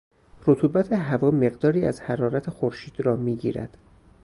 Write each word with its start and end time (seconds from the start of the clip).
رطوبت 0.47 0.93
هوا 0.93 1.31
مقداری 1.31 1.85
از 1.85 2.01
حرارت 2.01 2.49
خورشید 2.49 3.01
را 3.01 3.15
میگیرد. 3.15 3.77